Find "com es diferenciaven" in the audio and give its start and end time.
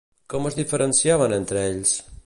0.33-1.37